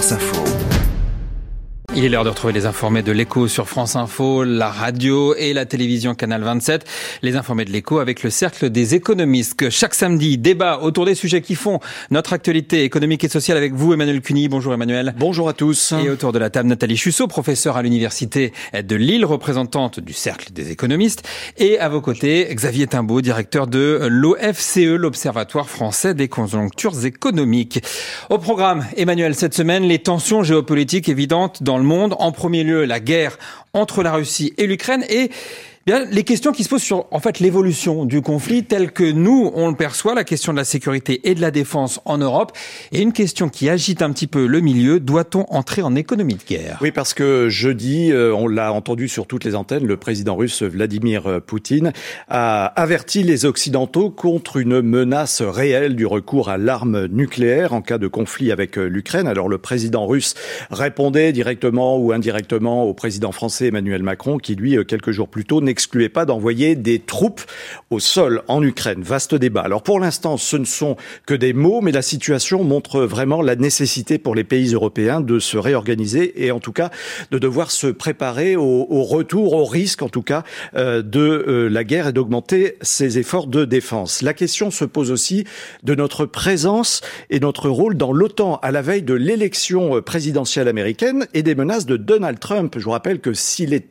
[0.00, 0.89] France Info.
[1.96, 5.52] Il est l'heure de retrouver les informés de l'écho sur France Info, la radio et
[5.52, 6.84] la télévision Canal 27.
[7.22, 11.16] Les informés de l'écho avec le cercle des économistes que chaque samedi débat autour des
[11.16, 11.80] sujets qui font
[12.12, 14.48] notre actualité économique et sociale avec vous Emmanuel Cuny.
[14.48, 15.14] Bonjour Emmanuel.
[15.18, 15.92] Bonjour à tous.
[16.04, 20.52] Et autour de la table Nathalie Chussot, professeure à l'université de Lille, représentante du cercle
[20.52, 21.28] des économistes.
[21.58, 27.82] Et à vos côtés, Xavier Timbaud, directeur de l'OFCE, l'Observatoire français des conjonctures économiques.
[28.30, 31.79] Au programme, Emmanuel, cette semaine, les tensions géopolitiques évidentes dans
[32.18, 33.38] En premier lieu, la guerre
[33.72, 35.04] entre la Russie et l'Ukraine.
[35.08, 35.30] Et
[36.10, 39.68] Les questions qui se posent sur en fait l'évolution du conflit tel que nous on
[39.68, 42.52] le perçoit, la question de la sécurité et de la défense en Europe,
[42.92, 46.44] et une question qui agite un petit peu le milieu doit-on entrer en économie de
[46.44, 46.78] guerre?
[46.80, 50.62] Oui, parce que jeudi, euh, on l'a entendu sur toutes les antennes, le président russe
[50.62, 51.92] Vladimir euh, Poutine
[52.28, 57.98] a averti les Occidentaux contre une menace réelle du recours à l'arme nucléaire en cas
[57.98, 59.26] de conflit avec euh, l'Ukraine.
[59.26, 60.34] Alors le président russe
[60.70, 65.60] répondait directement ou indirectement au président français Emmanuel Macron, qui lui quelques jours plus tôt
[65.80, 67.40] n'excluait pas d'envoyer des troupes
[67.88, 69.02] au sol en Ukraine.
[69.02, 69.62] Vaste débat.
[69.62, 73.56] Alors pour l'instant, ce ne sont que des mots, mais la situation montre vraiment la
[73.56, 76.90] nécessité pour les pays européens de se réorganiser et en tout cas
[77.30, 80.42] de devoir se préparer au, retour, au risque en tout cas
[80.76, 84.20] euh, de euh, la guerre et d'augmenter ses efforts de défense.
[84.20, 85.44] La question se pose aussi
[85.82, 87.00] de notre présence
[87.30, 91.54] et notre rôle dans l'OTAN à la veille de l'élection euh, présidentielle américaine et des
[91.54, 92.74] menaces de Donald Trump.
[92.76, 93.86] Je vous rappelle que s'il est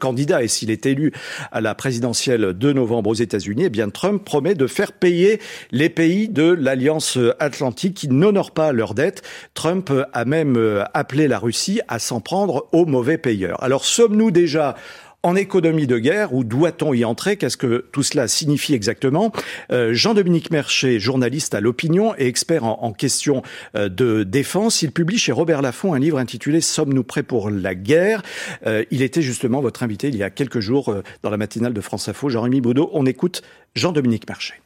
[0.00, 1.12] candidat et s'il est élu
[1.50, 5.88] à la présidentielle de novembre aux États-Unis, eh bien Trump promet de faire payer les
[5.88, 9.22] pays de l'Alliance Atlantique qui n'honorent pas leurs dettes.
[9.54, 13.62] Trump a même euh, appelé la Russie à s'en prendre aux mauvais payeurs.
[13.62, 14.76] Alors sommes-nous déjà
[15.22, 17.36] en économie de guerre ou doit-on y entrer?
[17.36, 19.32] Qu'est-ce que tout cela signifie exactement?
[19.70, 23.42] Euh, Jean-Dominique Mercher, journaliste à l'opinion et expert en, en question
[23.76, 27.74] euh, de défense, il publie chez Robert Laffont un livre intitulé Sommes-nous prêts pour la
[27.74, 28.22] guerre?
[28.66, 31.80] Euh, Il était justement votre invité il y a quelques jours dans la matinale de
[31.80, 32.28] France Info.
[32.28, 33.42] Jean-Rémy Baudot, on écoute
[33.74, 34.61] Jean-Dominique Mercher.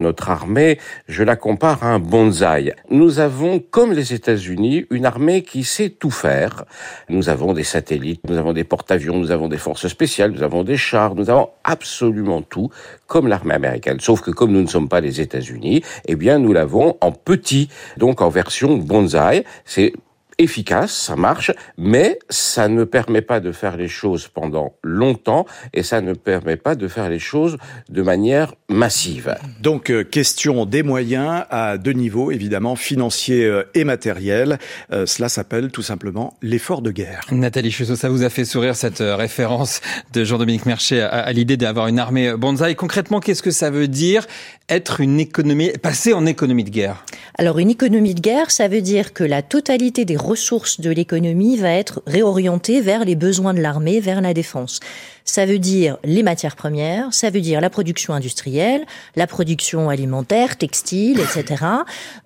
[0.00, 0.78] Notre armée,
[1.08, 2.72] je la compare à un bonsaï.
[2.88, 6.66] Nous avons, comme les États-Unis, une armée qui sait tout faire.
[7.08, 10.62] Nous avons des satellites, nous avons des porte-avions, nous avons des forces spéciales, nous avons
[10.62, 12.70] des chars, nous avons absolument tout,
[13.08, 13.98] comme l'armée américaine.
[13.98, 17.68] Sauf que comme nous ne sommes pas les États-Unis, eh bien, nous l'avons en petit,
[17.96, 19.42] donc en version bonsaï.
[19.64, 19.94] C'est
[20.38, 25.82] efficace, ça marche, mais ça ne permet pas de faire les choses pendant longtemps et
[25.82, 29.34] ça ne permet pas de faire les choses de manière massive.
[29.60, 34.58] Donc euh, question des moyens à deux niveaux, évidemment, financier euh, et matériel.
[34.92, 37.22] Euh, cela s'appelle tout simplement l'effort de guerre.
[37.32, 39.80] Nathalie Chusseau, ça vous a fait sourire cette référence
[40.12, 42.76] de Jean-Dominique Mercher à, à l'idée d'avoir une armée bonsaï.
[42.76, 44.26] Concrètement, qu'est-ce que ça veut dire
[44.68, 47.04] être une économie, passer en économie de guerre?
[47.40, 51.56] Alors une économie de guerre, ça veut dire que la totalité des ressources de l'économie
[51.56, 54.80] va être réorientée vers les besoins de l'armée, vers la défense.
[55.24, 58.84] Ça veut dire les matières premières, ça veut dire la production industrielle,
[59.14, 61.64] la production alimentaire, textile, etc.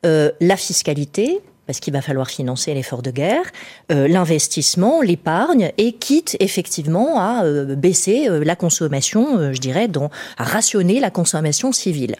[0.06, 3.44] Euh, la fiscalité, parce qu'il va falloir financer l'effort de guerre,
[3.90, 9.88] euh, l'investissement, l'épargne, et quitte effectivement à euh, baisser euh, la consommation, euh, je dirais,
[9.88, 10.08] dans,
[10.38, 12.16] à rationner la consommation civile.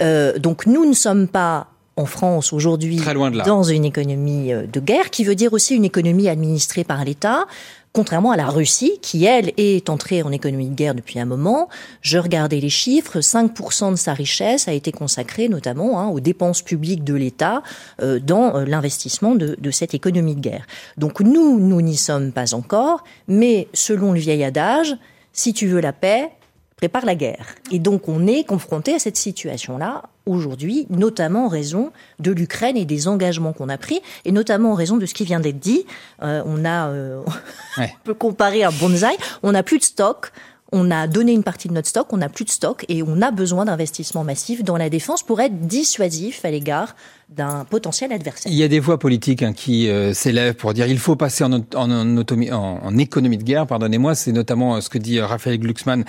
[0.00, 1.68] Euh, donc nous ne sommes pas
[2.00, 3.00] en France aujourd'hui
[3.44, 7.46] dans une économie de guerre, qui veut dire aussi une économie administrée par l'État,
[7.92, 11.68] Contrairement à la Russie, qui, elle, est entrée en économie de guerre depuis un moment,
[12.02, 16.62] je regardais les chiffres, 5% de sa richesse a été consacrée notamment hein, aux dépenses
[16.62, 17.64] publiques de l'État
[18.00, 20.66] euh, dans euh, l'investissement de, de, cette économie de guerre.
[20.98, 24.96] Donc nous, nous n'y sommes pas encore, mais selon le vieil adage,
[25.32, 26.30] si tu veux la paix,
[26.76, 27.56] prépare la guerre.
[27.72, 32.84] Et donc on est confronté à cette situation-là aujourd'hui, notamment en raison de l'Ukraine et
[32.84, 35.84] des engagements qu'on a pris, et notamment en raison de ce qui vient d'être dit.
[36.22, 37.20] Euh, on a, euh,
[37.78, 37.92] ouais.
[37.94, 40.32] on peut comparer un bonsaï, on n'a plus de stock,
[40.72, 43.22] on a donné une partie de notre stock, on n'a plus de stock et on
[43.22, 46.94] a besoin d'investissements massifs dans la défense pour être dissuasif à l'égard
[47.28, 48.50] d'un potentiel adversaire.
[48.50, 51.44] Il y a des voix politiques hein, qui euh, s'élèvent pour dire il faut passer
[51.44, 55.26] en, en, en, en économie de guerre, pardonnez-moi, c'est notamment euh, ce que dit euh,
[55.26, 56.04] Raphaël Glucksmann,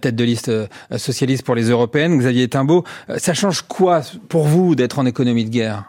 [0.00, 0.50] tête de liste
[0.96, 2.84] socialiste pour les européennes, Xavier Timbaud.
[3.16, 5.84] Ça change quoi pour vous d'être en économie de guerre?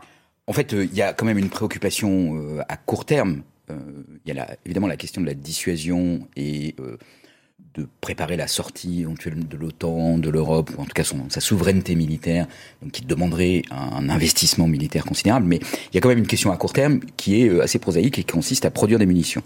[0.47, 3.41] En fait, il y a quand même une préoccupation à court terme.
[3.69, 3.75] Il
[4.25, 6.75] y a la, évidemment la question de la dissuasion et
[7.79, 11.39] de préparer la sortie éventuelle de l'OTAN, de l'Europe, ou en tout cas son, sa
[11.39, 12.47] souveraineté militaire,
[12.81, 15.45] donc qui demanderait un, investissement militaire considérable.
[15.47, 17.79] Mais il y a quand même une question à court terme qui est euh, assez
[17.79, 19.43] prosaïque et qui consiste à produire des munitions.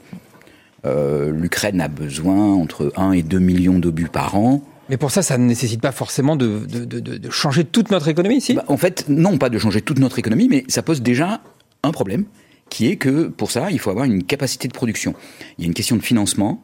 [0.86, 4.64] Euh, L'Ukraine a besoin entre 1 et 2 millions d'obus par an.
[4.90, 8.10] Mais pour ça, ça ne nécessite pas forcément de, de, de, de changer toute notre
[8.10, 8.54] économie, si?
[8.54, 11.42] Bah, En fait, non, pas de changer toute notre économie, mais ça pose déjà
[11.84, 12.26] un problème
[12.70, 15.14] qui est que pour ça, il faut avoir une capacité de production.
[15.58, 16.64] Il y a une question de financement,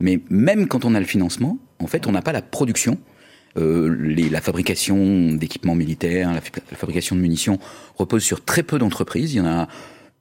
[0.00, 2.98] mais même quand on a le financement, en fait, on n'a pas la production.
[3.56, 6.40] Euh, les, la fabrication d'équipements militaires, la,
[6.76, 7.58] fabrication de munitions
[7.96, 9.34] repose sur très peu d'entreprises.
[9.34, 9.68] Il y en a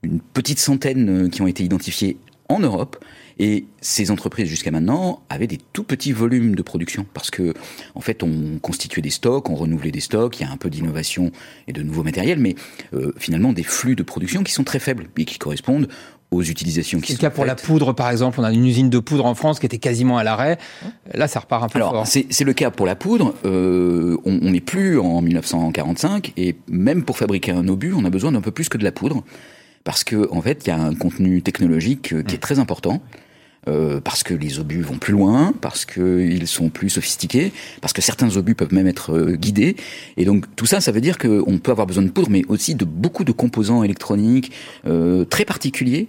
[0.02, 2.18] une petite centaine euh, qui ont été identifiées
[2.50, 2.98] en Europe.
[3.40, 7.54] Et ces entreprises, jusqu'à maintenant, avaient des tout petits volumes de production parce que,
[7.94, 10.72] en fait, on constituait des stocks, on renouvelait des stocks, il y a un peu
[10.72, 11.32] d'innovation
[11.68, 12.56] et de nouveaux matériels, mais
[12.94, 15.88] euh, finalement des flux de production qui sont très faibles et qui correspondent
[16.32, 17.18] aux utilisations qui sont.
[17.18, 18.40] C'est le cas pour la poudre, par exemple.
[18.40, 20.58] On a une usine de poudre en France qui était quasiment à l'arrêt.
[21.14, 22.08] Là, ça repart un peu Alors, fort.
[22.08, 23.34] C'est le cas pour la poudre.
[23.46, 28.32] Euh, on n'est plus en 1945 et même pour fabriquer un obus, on a besoin
[28.32, 29.24] d'un peu plus que de la poudre
[29.84, 33.02] parce que en fait, il y a un contenu technologique euh, qui est très important.
[33.68, 38.02] Euh, parce que les obus vont plus loin, parce qu'ils sont plus sophistiqués, parce que
[38.02, 39.76] certains obus peuvent même être euh, guidés.
[40.16, 42.76] Et donc tout ça, ça veut dire qu'on peut avoir besoin de poudre, mais aussi
[42.76, 44.52] de beaucoup de composants électroniques
[44.86, 46.08] euh, très particuliers.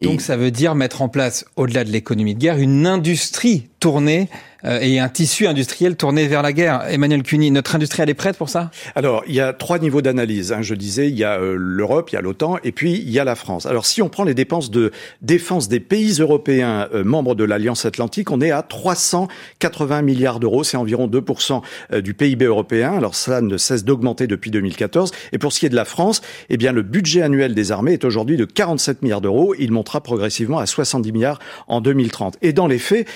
[0.00, 3.68] Donc Et- ça veut dire mettre en place, au-delà de l'économie de guerre, une industrie
[3.86, 4.28] tournée
[4.64, 6.82] euh, et un tissu industriel tourné vers la guerre.
[6.90, 8.70] Emmanuel Cuny, notre industrie, elle est prête pour ça?
[8.96, 10.52] Alors, il y a trois niveaux d'analyse.
[10.52, 10.62] Hein.
[10.62, 13.20] Je disais, il y a euh, l'Europe, il y a l'OTAN, et puis il y
[13.20, 13.64] a la France.
[13.66, 14.90] Alors, si on prend les dépenses de
[15.22, 20.64] défense des pays européens euh, membres de l'Alliance Atlantique, on est à 380 milliards d'euros.
[20.64, 21.62] C'est environ 2%
[21.92, 22.92] euh, du PIB européen.
[22.94, 25.12] Alors, ça ne cesse d'augmenter depuis 2014.
[25.32, 27.92] Et pour ce qui est de la France, eh bien, le budget annuel des armées
[27.92, 29.54] est aujourd'hui de 47 milliards d'euros.
[29.58, 32.38] Il montera progressivement à 70 milliards en 2030.
[32.42, 33.06] Et dans les faits,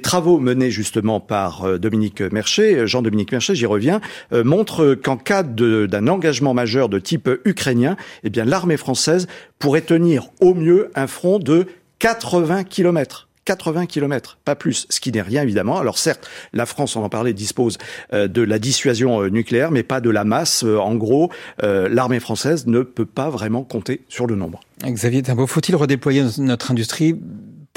[0.00, 4.00] travaux menés justement par euh, Dominique Merchet, Jean-Dominique Merchet, j'y reviens,
[4.32, 9.26] euh, montrent qu'en cas d'un engagement majeur de type ukrainien, eh bien l'armée française
[9.58, 11.66] pourrait tenir au mieux un front de
[11.98, 13.28] 80 kilomètres.
[13.48, 15.78] 80 kilomètres, pas plus, ce qui n'est rien évidemment.
[15.78, 17.78] Alors certes, la France, on en parlait, dispose
[18.12, 20.64] euh, de la dissuasion euh, nucléaire, mais pas de la masse.
[20.64, 24.60] Euh, En gros, euh, l'armée française ne peut pas vraiment compter sur le nombre.
[24.84, 27.18] Xavier Timbaud, faut-il redéployer notre industrie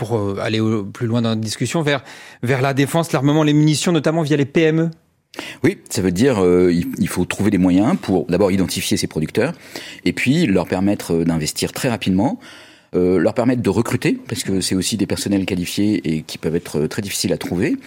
[0.01, 0.59] pour euh, aller
[0.91, 2.03] plus loin dans la discussion vers,
[2.41, 4.89] vers la défense, l'armement, les munitions, notamment via les PME
[5.63, 9.53] Oui, ça veut dire euh, il faut trouver des moyens pour d'abord identifier ces producteurs
[10.03, 12.39] et puis leur permettre euh, d'investir très rapidement,
[12.93, 16.57] euh, leur permettre de recruter parce que c'est aussi des personnels qualifiés et qui peuvent
[16.57, 17.77] être euh, très difficiles à trouver.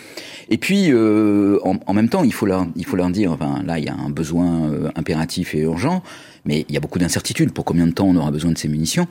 [0.49, 3.62] Et puis euh, en, en même temps, il faut leur il faut leur dire enfin
[3.66, 6.02] là il y a un besoin impératif et urgent.
[6.46, 7.52] Mais il y a beaucoup d'incertitudes.
[7.52, 9.06] Pour combien de temps on aura besoin de ces munitions?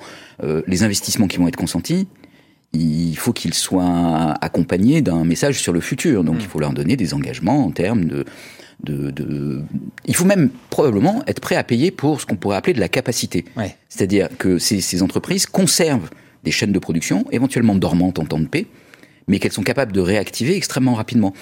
[0.67, 2.07] Les investissements qui vont être consentis,
[2.74, 6.24] il faut qu'ils soient accompagnés d'un message sur le futur.
[6.24, 8.25] Donc, il faut leur donner des engagements en termes de,
[8.84, 9.62] de, de-
[10.06, 12.90] Il faut même probablement être prêt à payer pour ce qu'on pourrait appeler de la
[12.90, 13.46] capacité.
[13.56, 13.75] Ouais.
[13.90, 16.10] C'est-à-dire que ces, ces entreprises conservent
[16.44, 18.66] des chaînes de production, éventuellement dormantes en temps de paix,
[19.28, 21.34] mais qu'elles sont capables de réactiver extrêmement rapidement.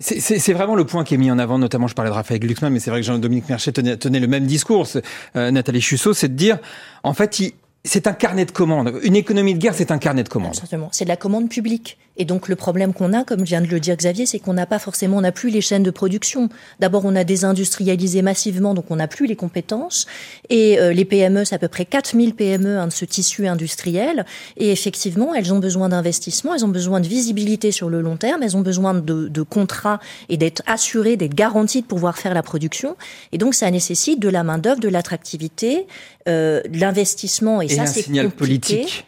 [0.00, 2.72] C'est- vraiment le point qui est mis en avant, notamment je parlais de Raphaël Glucksmann,
[2.72, 4.88] mais c'est vrai que Jean-Dominique Merchet tenait, tenait le même discours,
[5.36, 6.58] euh, Nathalie Chussot, c'est de dire,
[7.04, 7.52] en fait, il-
[7.84, 8.98] c'est un carnet de commandes.
[9.02, 10.54] Une économie de guerre, c'est un carnet de commandes.
[10.54, 10.88] Exactement.
[10.90, 11.98] C'est de la commande publique.
[12.16, 14.66] Et donc le problème qu'on a, comme vient de le dire Xavier, c'est qu'on n'a
[14.66, 16.48] pas forcément, on n'a plus les chaînes de production.
[16.80, 20.06] D'abord, on a désindustrialisé massivement, donc on n'a plus les compétences.
[20.48, 24.24] Et euh, les PME, c'est à peu près 4000 PME hein, de ce tissu industriel.
[24.56, 28.42] Et effectivement, elles ont besoin d'investissement, elles ont besoin de visibilité sur le long terme,
[28.42, 29.98] elles ont besoin de, de contrats
[30.28, 32.96] et d'être assurées, d'être garanties de pouvoir faire la production.
[33.32, 35.86] Et donc ça nécessite de la main d'œuvre, de l'attractivité,
[36.26, 37.60] euh, de l'investissement.
[37.60, 39.06] Et, Et ça, un c'est signal compliqué politique.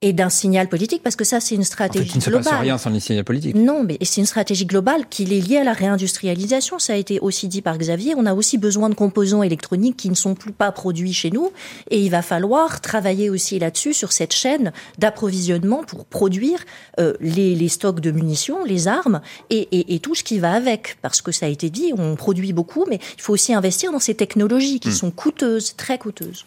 [0.00, 2.30] et d'un signal politique, parce que ça, c'est une En fait, stratégie il ne se
[2.30, 3.56] passe rien sans le signal politique.
[3.56, 6.78] Non, mais c'est une stratégie globale qui est liée à la réindustrialisation.
[6.78, 8.14] Ça a été aussi dit par Xavier.
[8.16, 11.50] On a aussi besoin de composants électroniques qui ne sont plus pas produits chez nous.
[11.90, 16.60] Et il va falloir travailler aussi là-dessus, sur cette chaîne d'approvisionnement pour produire
[17.00, 20.52] euh, les, les stocks de munitions, les armes et, et, et tout ce qui va
[20.52, 20.96] avec.
[21.02, 23.98] Parce que ça a été dit, on produit beaucoup, mais il faut aussi investir dans
[23.98, 26.44] ces technologies qui sont coûteuses, très coûteuses.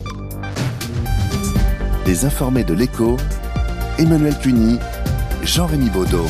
[2.07, 3.17] Les informés de l'écho,
[3.99, 4.79] Emmanuel Cuny,
[5.43, 6.25] Jean-Rémy Baudot.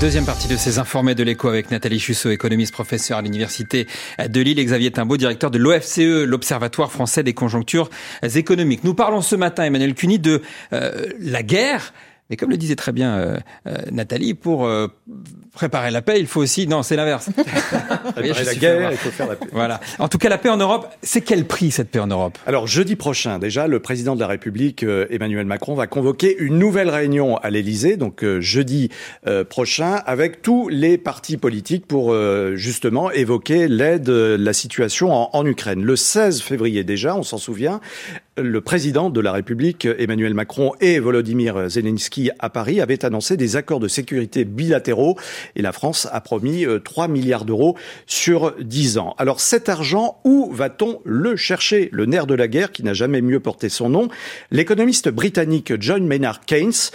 [0.00, 3.86] Deuxième partie de ces informés de l'écho avec Nathalie Chussot, économiste professeur à l'université
[4.28, 7.88] de Lille, Xavier Timbaud, directeur de l'OFCE, l'Observatoire français des conjonctures
[8.22, 8.84] économiques.
[8.84, 10.42] Nous parlons ce matin, Emmanuel Cuny, de
[10.74, 11.94] euh, la guerre.
[12.30, 14.88] Mais comme le disait très bien euh, euh, Nathalie, pour euh,
[15.52, 16.66] préparer la paix, il faut aussi...
[16.66, 17.30] Non, c'est l'inverse.
[18.14, 19.46] Préparer la guerre, il faut faire la paix.
[19.52, 19.80] Voilà.
[19.98, 22.38] En tout cas, la paix en Europe, c'est quel prix cette paix en Europe?
[22.46, 26.58] Alors jeudi prochain, déjà, le président de la République, euh, Emmanuel Macron, va convoquer une
[26.58, 28.90] nouvelle réunion à l'Élysée, donc euh, jeudi
[29.26, 35.12] euh, prochain, avec tous les partis politiques pour euh, justement évoquer l'aide, euh, la situation
[35.12, 35.82] en, en Ukraine.
[35.82, 37.80] Le 16 février déjà, on s'en souvient,
[38.38, 43.56] le président de la République, Emmanuel Macron, et Volodymyr Zelensky à Paris, avait annoncé des
[43.56, 45.16] accords de sécurité bilatéraux
[45.54, 47.76] et la France a promis 3 milliards d'euros
[48.06, 49.14] sur 10 ans.
[49.18, 51.88] Alors cet argent, où va-t-on le chercher?
[51.92, 54.08] Le nerf de la guerre qui n'a jamais mieux porté son nom.
[54.50, 56.90] L'économiste britannique John Maynard Keynes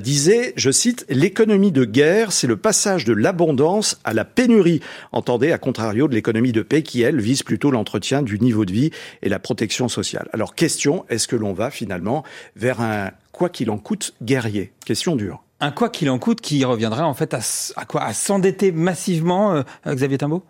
[0.00, 4.80] disait, je cite, l'économie de guerre, c'est le passage de l'abondance à la pénurie.
[5.12, 8.72] Entendez, à contrario de l'économie de paix qui, elle, vise plutôt l'entretien du niveau de
[8.72, 8.90] vie
[9.22, 10.28] et la protection sociale.
[10.32, 12.24] Alors, question, est-ce que l'on va finalement
[12.56, 14.72] vers un quoi qu'il en coûte guerrier?
[14.84, 15.44] Question dure.
[15.60, 18.02] Un quoi qu'il en coûte qui reviendrait en fait à, quoi?
[18.02, 20.42] À s'endetter massivement, euh, Xavier Timbaud?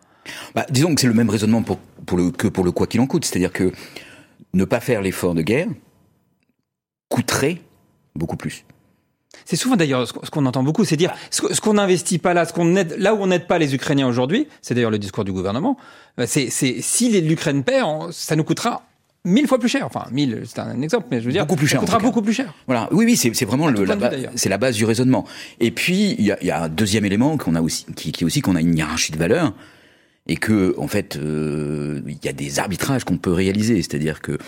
[0.55, 3.03] Bah, Disons que c'est le même raisonnement pour, pour le, que pour le quoi qu'il
[3.03, 3.27] en coûte.
[3.27, 3.71] C'est-à-dire que
[4.55, 5.69] ne pas faire l'effort de guerre
[7.11, 7.61] coûterait
[8.17, 8.65] beaucoup plus.
[9.45, 12.55] C'est souvent d'ailleurs ce qu'on entend beaucoup, c'est dire ce qu'on n'investit pas là, ce
[12.55, 15.33] qu'on aide, là où on n'aide pas les Ukrainiens aujourd'hui, c'est d'ailleurs le discours du
[15.33, 15.77] gouvernement.
[16.19, 18.87] Euh, c'est si l'Ukraine perd, ça nous coûtera
[19.25, 19.87] mille fois plus cher.
[19.87, 22.23] Enfin, mille, c'est un exemple, mais je veux dire, beaucoup plus cher, ça coûtera beaucoup
[22.23, 22.55] plus cher.
[22.67, 22.89] Voilà.
[22.93, 23.97] Oui, oui, c'est vraiment le, la,
[24.35, 25.27] c'est la base du raisonnement.
[25.61, 28.25] Et puis, il y a, y a, un deuxième élément qu'on a aussi, qui, qui
[28.25, 29.53] est aussi qu'on a une hiérarchie de valeurs
[30.27, 33.77] et que, en fait, euh, il y a des arbitrages qu'on peut réaliser.
[33.77, 34.39] C'est-à-dire que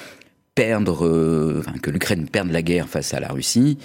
[0.54, 3.78] perdre, euh, enfin, que l'Ukraine perde la guerre face à la Russie,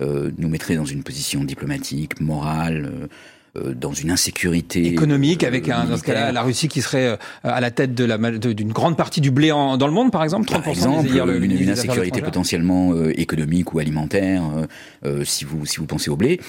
[0.00, 3.08] euh, nous mettrait dans une position diplomatique, morale.
[3.56, 7.18] Euh, euh, dans une insécurité économique avec un, dans ce cas-là la Russie qui serait
[7.42, 10.22] à la tête de la d'une grande partie du blé en, dans le monde par
[10.22, 11.08] exemple 30% par exemple
[11.42, 14.42] une, une insécurité potentiellement économique ou alimentaire
[15.24, 16.40] si vous si vous pensez au blé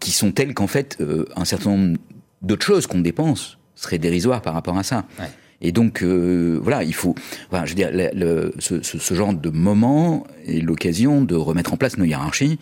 [0.00, 0.98] qui sont telles qu'en fait
[1.36, 1.98] un certain nombre
[2.42, 5.26] d'autres choses qu'on dépense seraient dérisoires par rapport à ça ouais.
[5.60, 7.14] Et donc, euh, voilà, il faut,
[7.50, 11.72] voilà, je veux dire, le, ce, ce, ce, genre de moment est l'occasion de remettre
[11.72, 12.58] en place nos hiérarchies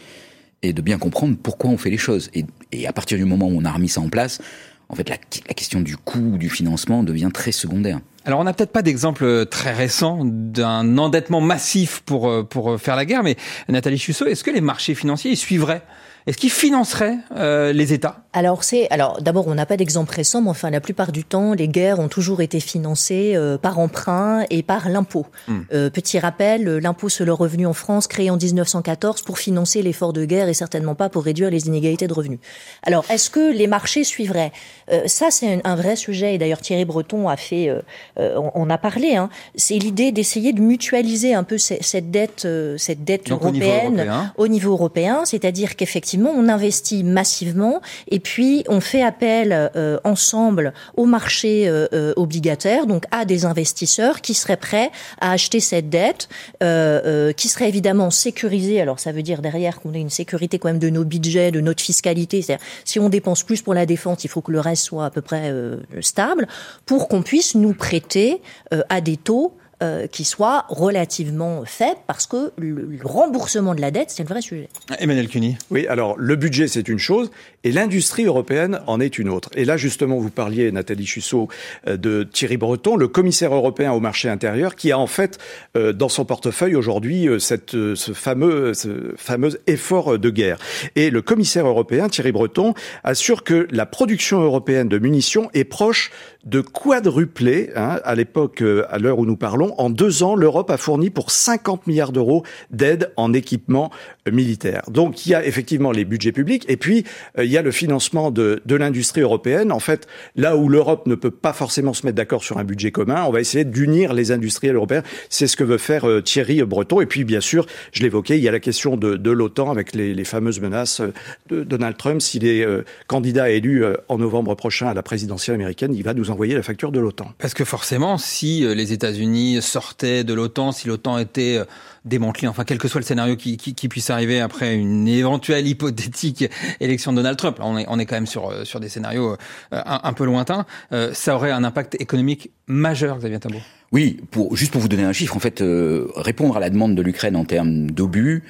[0.65, 2.31] et de bien comprendre pourquoi on fait les choses.
[2.35, 2.45] Et,
[2.75, 4.41] et à partir du moment où on a remis ça en place,
[4.89, 8.01] en fait, la, question du coût du financement devient très secondaire.
[8.27, 12.97] Alors, on n'a peut-être pas d'exemple très récent d'un endettement massif pour, euh, pour faire
[12.97, 13.37] la guerre, mais
[13.69, 15.83] Nathalie Chussot, est-ce que les marchés financiers suivraient?
[16.27, 18.25] Est-ce qu'il financerait euh, les États?
[18.33, 21.53] Alors c'est alors d'abord on n'a pas d'exemple récent, mais enfin la plupart du temps
[21.53, 25.27] les guerres ont toujours été financées euh, par emprunt et par l'impôt.
[25.47, 25.61] Hmm.
[25.73, 30.15] Euh, petit rappel, l'impôt sur le revenu en France créé en 1914 pour financer l'effort
[30.15, 32.41] de guerre et certainement pas pour réduire les inégalités de revenus.
[32.83, 34.53] Alors est-ce que les marchés suivraient?
[34.91, 37.83] Euh, Ça c'est un, un, vrai sujet et d'ailleurs Thierry Breton a fait, euh,
[38.17, 39.15] on, on, a parlé.
[39.15, 43.99] Hein, c'est l'idée d'essayer de mutualiser un peu cette dette, cette dette Donc, européenne au
[43.99, 49.71] niveau européen, au niveau européen c'est-à-dire qu'effectivement on investit massivement et puis on fait appel
[49.77, 54.91] euh, ensemble au marché euh, euh, obligataire, donc à des investisseurs qui seraient prêts
[55.21, 56.29] à acheter cette dette,
[56.63, 58.81] euh, qui serait évidemment sécurisée.
[58.81, 61.61] Alors ça veut dire derrière qu'on ait une sécurité quand même de nos budgets, de
[61.61, 62.43] notre fiscalité.
[62.43, 65.11] C'est-à-dire si on dépense plus pour la défense, il faut que le reste soit à
[65.11, 65.53] peu près
[66.01, 66.47] stable
[66.87, 68.41] pour qu'on puisse nous prêter
[68.89, 74.11] à des taux euh, qui soit relativement faible parce que le, remboursement de la dette,
[74.11, 74.69] c'est le vrai sujet.
[74.99, 75.57] Emmanuel Cuny.
[75.71, 77.31] Oui, alors le budget, c'est une chose
[77.65, 79.51] et l'industrie européenne en est une autre.
[79.57, 81.49] Et là, justement, vous parliez, Nathalie Chussot,
[81.89, 85.39] euh, de Thierry Breton, le commissaire européen au marché intérieur, qui a en fait
[85.77, 90.59] euh, dans son portefeuille aujourd'hui cette, ce, fameux, ce fameux effort de guerre.
[90.95, 96.11] Et le commissaire européen, Thierry Breton, assure que la production européenne de munitions est proche
[96.45, 100.77] de quadrupler, hein, à l'époque, à l'heure où nous parlons, en deux ans, l'Europe a
[100.77, 103.91] fourni pour 50 milliards d'euros d'aide en équipement
[104.31, 104.83] militaire.
[104.89, 107.05] Donc il y a effectivement les budgets publics et puis
[107.39, 109.73] euh, il y a le financement de, de l'industrie européenne.
[109.73, 112.91] En fait, là où l'Europe ne peut pas forcément se mettre d'accord sur un budget
[112.91, 115.03] commun, on va essayer d'unir les industriels européens.
[115.29, 117.01] C'est ce que veut faire euh, Thierry Breton.
[117.01, 119.95] Et puis bien sûr, je l'évoquais, il y a la question de, de l'OTAN avec
[119.95, 121.03] les, les, fameuses menaces
[121.49, 122.21] de Donald Trump.
[122.23, 126.15] S'il est euh, candidat élu euh, en novembre prochain à la présidentielle américaine, il va
[126.15, 127.33] nous envoyer la facture de l'OTAN.
[127.39, 131.65] Parce que forcément, si euh, les États-Unis sortaient de l'OTAN, si l'OTAN était euh,
[132.05, 135.67] démantelée, enfin quel que soit le scénario qui, qui, qui, puisse arriver après une éventuelle
[135.67, 136.45] hypothétique
[136.81, 139.37] élection de Donald Trump, on est, on est quand même sur, euh, sur des scénarios
[139.73, 140.67] un, un peu lointains,
[141.13, 143.61] ça aurait un impact économique majeur, Xavier Tabot.
[143.95, 146.97] Oui, pour, juste pour vous donner un chiffre, en fait, euh, répondre à la demande
[146.97, 148.43] de l'Ukraine en termes d'obus,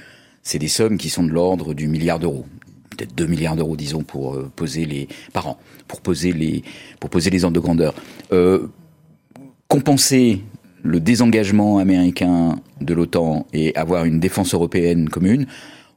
[0.42, 2.46] c'est des sommes qui sont de l'ordre du milliard d'euros
[2.94, 5.58] peut-être 2 milliards d'euros, disons, pour euh, poser les par an,
[5.88, 6.62] pour poser les
[7.00, 7.94] pour poser les ordres de grandeur.
[8.32, 8.68] Euh,
[9.68, 10.42] compenser
[10.82, 15.46] le désengagement américain de l'OTAN et avoir une défense européenne commune,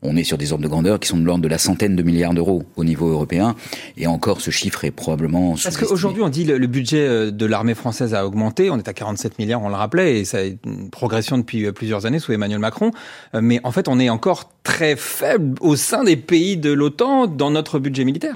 [0.02, 2.04] on est sur des ordres de grandeur qui sont de l'ordre de la centaine de
[2.04, 3.56] milliards d'euros au niveau européen.
[3.98, 7.76] Et encore, ce chiffre est probablement Parce qu'aujourd'hui, on dit le, le budget de l'armée
[7.76, 8.70] française a augmenté.
[8.70, 12.06] On est à 47 milliards, on le rappelait, et ça a une progression depuis plusieurs
[12.06, 12.92] années sous Emmanuel Macron.
[13.34, 17.52] Mais en fait, on est encore très faible au sein des pays de l'OTAN dans
[17.52, 18.36] notre budget militaire.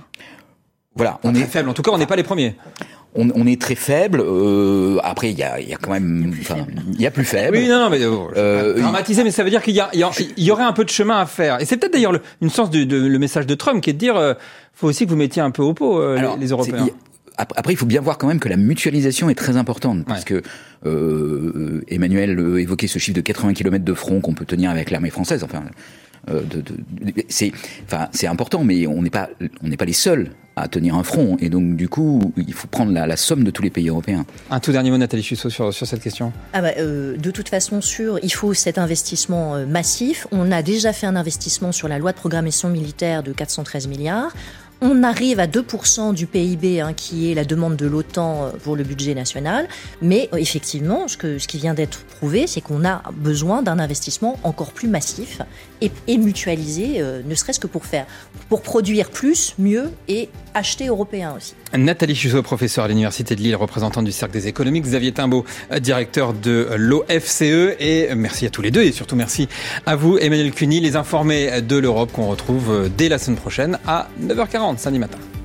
[0.95, 1.69] Voilà, on est faible.
[1.69, 2.55] En tout cas, on n'est pas les premiers
[3.15, 4.21] on, on, est très faible.
[4.21, 6.33] Euh, après, il y a, y a, quand même,
[6.93, 7.57] il y a plus faible.
[7.57, 10.51] Oui, non, non, mais euh, euh dramatiser, mais ça veut dire qu'il y, y, y,
[10.51, 11.62] aurait un peu de chemin à faire.
[11.62, 13.98] Et c'est peut-être d'ailleurs une sens de, de, le message de Trump qui est de
[13.98, 14.33] dire, euh,
[14.74, 16.88] faut aussi que vous mettiez un peu au pot euh, les, Européens.
[17.38, 20.43] Après, il faut bien voir quand même que la mutualisation est très importante, parce que
[20.86, 25.10] euh, Emmanuel évoquait ce chiffre de 80 km de front qu'on peut tenir avec l'armée
[25.10, 25.43] française.
[25.43, 25.63] Enfin,
[26.29, 26.75] euh, de, de,
[27.29, 27.51] c'est,
[27.86, 29.29] enfin, c'est important, mais on n'est pas,
[29.63, 30.29] on n'est pas les seuls
[30.61, 31.37] à tenir un front.
[31.39, 34.25] Et donc, du coup, il faut prendre la, la somme de tous les pays européens.
[34.49, 36.31] Un tout dernier mot, Nathalie Chussot, sur, sur cette question.
[36.53, 40.27] Ah bah, euh, de toute façon, sûr, il faut cet investissement euh, massif.
[40.31, 44.31] On a déjà fait un investissement sur la loi de programmation militaire de 413 milliards.
[44.83, 48.75] On arrive à 2% du PIB, hein, qui est la demande de l'OTAN euh, pour
[48.75, 49.67] le budget national.
[50.01, 53.77] Mais euh, effectivement, ce, que, ce qui vient d'être prouvé, c'est qu'on a besoin d'un
[53.77, 55.43] investissement encore plus massif
[55.81, 58.07] et, mutualisé, euh, ne serait-ce que pour faire,
[58.50, 61.53] pour produire plus, mieux et acheter européen aussi.
[61.77, 65.45] Nathalie Chuseau, professeure à l'Université de Lille, représentante du Cercle des économiques, Xavier Timbaud,
[65.79, 69.47] directeur de l'OFCE, et merci à tous les deux, et surtout merci
[69.85, 74.09] à vous, Emmanuel Cuny, les informés de l'Europe qu'on retrouve dès la semaine prochaine à
[74.21, 75.40] 9h40 samedi matin.